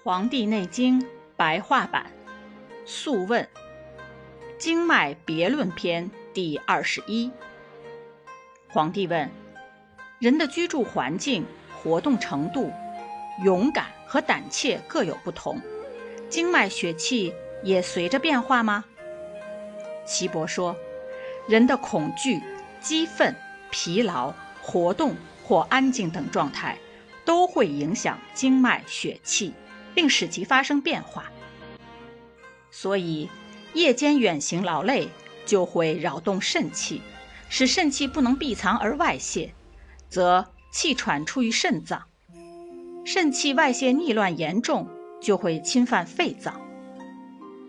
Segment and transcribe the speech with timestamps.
[0.02, 0.98] 《黄帝内经》
[1.36, 2.06] 白话版，
[2.86, 3.44] 《素问·
[4.56, 7.30] 经脉别论篇》第二十一。
[8.70, 9.30] 皇帝问：
[10.18, 11.44] 人的居住环境、
[11.76, 12.72] 活动程度、
[13.44, 15.60] 勇敢和胆怯各有不同，
[16.30, 18.82] 经脉血气也随着变化吗？
[20.06, 20.74] 岐伯说：
[21.46, 22.40] 人的恐惧、
[22.80, 23.36] 激愤、
[23.70, 24.32] 疲劳、
[24.62, 25.14] 活动
[25.44, 26.78] 或安静等状态，
[27.26, 29.52] 都会影响经脉血气。
[29.94, 31.30] 并使其发生变化，
[32.70, 33.28] 所以
[33.72, 35.08] 夜间远行劳累
[35.46, 37.02] 就会扰动肾气，
[37.48, 39.52] 使肾气不能闭藏而外泄，
[40.08, 42.02] 则气喘出于肾脏。
[43.04, 44.88] 肾气外泄逆乱严重，
[45.20, 46.60] 就会侵犯肺脏。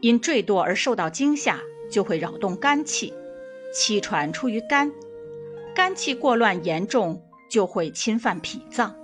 [0.00, 3.12] 因坠堕而受到惊吓，就会扰动肝气，
[3.74, 4.90] 气喘出于肝。
[5.74, 8.94] 肝气过乱严重，就会侵犯脾脏。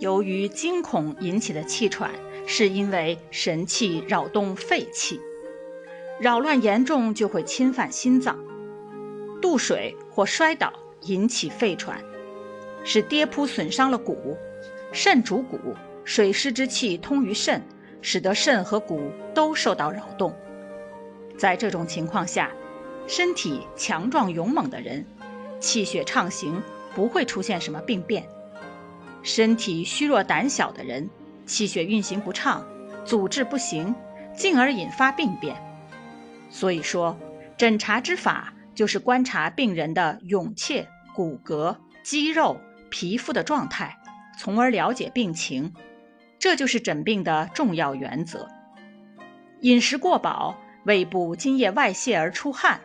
[0.00, 2.10] 由于惊恐引起的气喘，
[2.46, 5.20] 是因为神气扰动肺气，
[6.18, 8.38] 扰乱严重就会侵犯心脏。
[9.42, 12.02] 渡水或摔倒引起肺喘，
[12.82, 14.38] 是跌扑损伤了骨。
[14.90, 15.58] 肾主骨，
[16.02, 17.62] 水湿之气通于肾，
[18.00, 20.34] 使得肾和骨都受到扰动。
[21.36, 22.50] 在这种情况下，
[23.06, 25.04] 身体强壮勇猛的人，
[25.60, 26.62] 气血畅行，
[26.94, 28.26] 不会出现什么病变。
[29.22, 31.08] 身体虚弱胆小的人，
[31.46, 32.66] 气血运行不畅，
[33.04, 33.94] 阻滞不行，
[34.34, 35.56] 进而引发病变。
[36.48, 37.18] 所以说，
[37.56, 43.96] 诊查之法就是观察病人的勇怯、骨骼、肌肉、皮肤的状态，
[44.38, 45.72] 从而了解病情。
[46.38, 48.48] 这就是诊病的重要原则。
[49.60, 52.80] 饮食过饱，胃部津液外泄而出汗，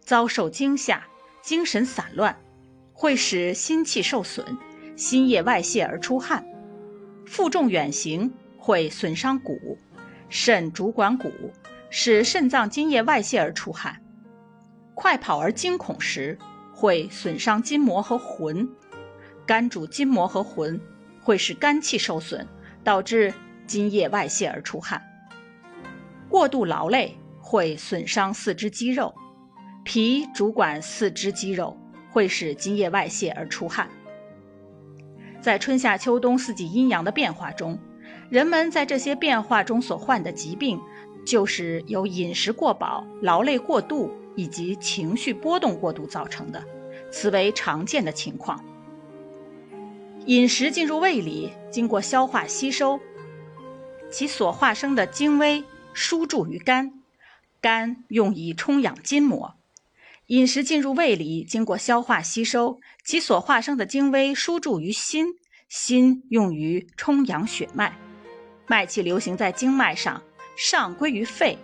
[0.00, 1.04] 遭受惊吓，
[1.42, 2.34] 精神散乱，
[2.94, 4.56] 会使心气受损。
[4.96, 6.44] 心液外泄而出汗，
[7.26, 9.76] 负重远行会损伤骨，
[10.28, 11.30] 肾主管骨，
[11.90, 13.94] 使肾脏津液外泄而出汗；
[14.94, 16.38] 快跑而惊恐时
[16.72, 18.68] 会损伤筋膜和魂，
[19.44, 20.80] 肝主筋膜和魂，
[21.20, 22.46] 会使肝气受损，
[22.84, 23.34] 导致
[23.66, 25.00] 津液外泄而出汗；
[26.28, 29.12] 过度劳累会损伤四肢肌肉，
[29.84, 31.76] 脾主管四肢肌肉，
[32.12, 33.88] 会使津液外泄而出汗。
[35.44, 37.78] 在春夏秋冬四季阴阳的变化中，
[38.30, 40.80] 人们在这些变化中所患的疾病，
[41.26, 46.64] 就是由饮食过饱、劳累过度以及情绪波动过度造成的，
[47.12, 48.64] 此为常见的情况。
[50.24, 52.98] 饮食进入胃里，经过消化吸收，
[54.10, 55.62] 其所化生的精微
[55.92, 57.02] 输注于肝，
[57.60, 59.56] 肝用以充养筋膜。
[60.28, 65.26] 饮食进入胃里，经过消化吸收，其所化生的精微输注于心，
[65.68, 67.94] 心用于充养血脉，
[68.66, 70.22] 脉气流行在经脉上，
[70.56, 71.58] 上归于肺，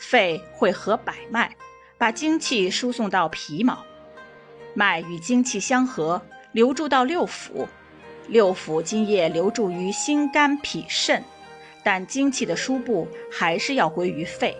[0.00, 1.54] 肺会合百脉，
[1.96, 3.84] 把精气输送到皮毛，
[4.74, 6.20] 脉与精气相合，
[6.50, 7.68] 流注到六腑，
[8.26, 11.22] 六腑津液流注于心肝脾肾，
[11.84, 14.56] 但精气的输布还是要归于肺，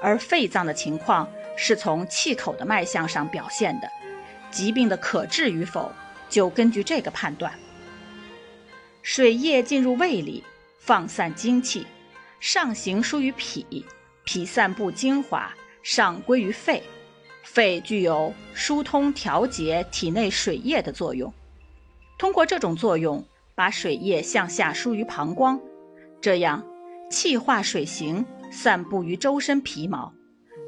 [0.00, 1.28] 而肺脏的情况。
[1.56, 3.90] 是从气口的脉象上表现的，
[4.50, 5.90] 疾病的可治与否，
[6.28, 7.52] 就根据这个判断。
[9.02, 10.44] 水液进入胃里，
[10.78, 11.86] 放散精气，
[12.40, 13.84] 上行输于脾，
[14.24, 15.52] 脾散布精华，
[15.82, 16.82] 上归于肺，
[17.42, 21.32] 肺具有疏通调节体内水液的作用。
[22.18, 23.24] 通过这种作用，
[23.54, 25.60] 把水液向下输于膀胱，
[26.20, 26.64] 这样
[27.08, 30.12] 气化水行，散布于周身皮毛。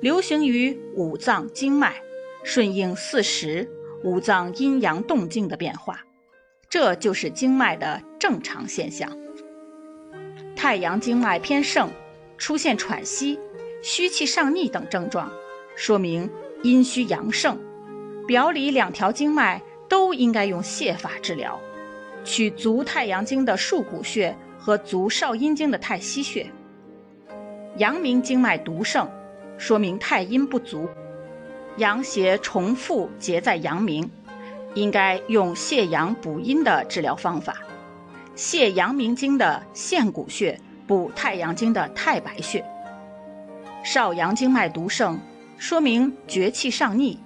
[0.00, 1.96] 流行于五脏经脉，
[2.44, 3.68] 顺应四时
[4.04, 6.04] 五脏阴阳动静的变化，
[6.70, 9.10] 这就是经脉的正常现象。
[10.54, 11.90] 太阳经脉偏盛，
[12.36, 13.40] 出现喘息、
[13.82, 15.32] 虚气上逆等症状，
[15.74, 16.30] 说明
[16.62, 17.58] 阴虚阳盛。
[18.24, 21.58] 表里两条经脉都应该用泻法治疗，
[22.22, 26.46] 取足太阳经的束骨穴和足少阴经的太溪穴。
[27.78, 29.10] 阳明经脉独盛。
[29.58, 30.88] 说明太阴不足，
[31.76, 34.08] 阳邪重复结在阳明，
[34.74, 37.56] 应该用泻阳补阴的治疗方法，
[38.36, 42.64] 泻阳明经的陷骨穴，补太阳经的太白穴。
[43.82, 45.18] 少阳经脉独盛，
[45.58, 47.18] 说明厥气上逆，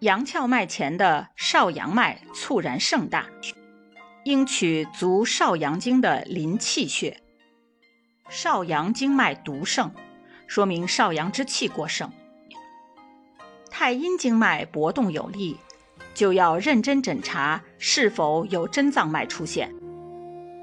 [0.00, 3.26] 阳窍脉前的少阳脉猝然盛大，
[4.24, 7.20] 应取足少阳经的临气穴。
[8.30, 9.90] 少阳经脉独盛。
[10.48, 12.10] 说明少阳之气过盛，
[13.70, 15.56] 太阴经脉搏动有力，
[16.14, 19.72] 就要认真诊查是否有真脏脉出现。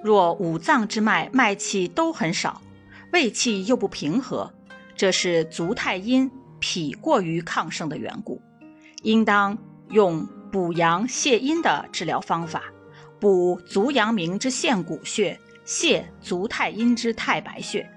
[0.04, 2.62] 若五脏之脉脉气都很少，
[3.14, 4.52] 胃气又不平和，
[4.96, 6.30] 这是足太阴
[6.60, 8.42] 脾过于亢盛的缘故，
[9.04, 9.56] 应当
[9.90, 12.64] 用补阳泻阴的治疗方法，
[13.20, 17.88] 补足阳明之陷骨穴，泻足太阴之太白穴。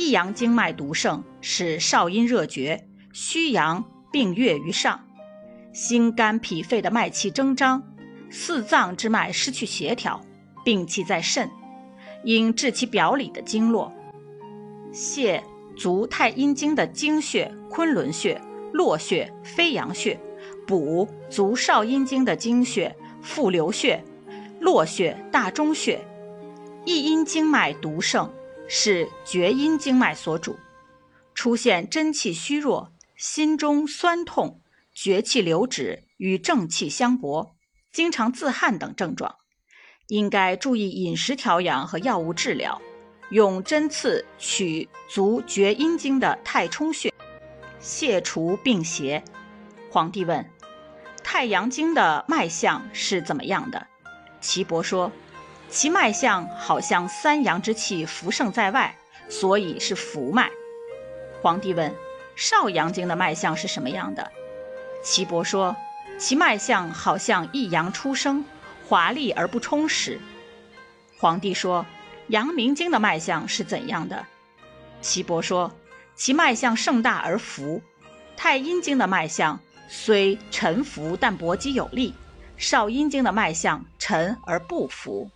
[0.00, 4.98] 益阳经脉独盛，使少阴热绝，虚阳并越于上，
[5.74, 7.82] 心肝脾肺的脉气增张，
[8.30, 10.18] 四脏之脉失去协调。
[10.64, 11.50] 病气在肾，
[12.24, 13.92] 应治其表里的经络，
[14.90, 15.42] 泻
[15.76, 18.40] 足太阴经的经穴昆仑穴、
[18.72, 20.18] 络穴、飞阳穴，
[20.66, 24.02] 补足少阴经的经穴复流穴、
[24.60, 26.00] 络穴、大中穴。
[26.86, 28.30] 一阴经脉独盛，
[28.72, 30.56] 是厥阴经脉所主，
[31.34, 34.62] 出现真气虚弱、心中酸痛、
[34.94, 37.56] 厥气流止与正气相搏、
[37.90, 39.34] 经常自汗等症状。
[40.06, 42.80] 应该注意饮食调养和药物治疗，
[43.30, 47.12] 用针刺取足厥阴经的太冲穴，
[47.82, 49.24] 泻除病邪。
[49.90, 50.48] 皇帝问：
[51.24, 53.88] 太阳经的脉象是怎么样的？
[54.40, 55.10] 岐伯说：
[55.70, 58.96] 其脉象好像三阳之气浮盛在外，
[59.28, 60.50] 所以是浮脉。
[61.40, 61.94] 皇帝问：
[62.34, 64.30] 少阳经的脉象是什么样的？
[65.04, 65.76] 岐伯说：
[66.18, 68.44] 其脉象好像一阳初生。
[68.88, 70.20] 华丽而不充实。
[71.16, 71.86] 皇帝说
[72.26, 74.26] ：“阳明经的脉象是怎样的？”
[75.00, 75.70] 岐伯说
[76.16, 77.80] ：“其脉象盛大而浮。
[78.36, 82.12] 太阴经的脉象虽沉浮，但搏击有力；
[82.56, 85.30] 少阴经的脉象沉而不浮。”